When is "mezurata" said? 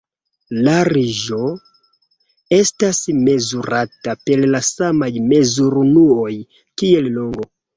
3.27-4.17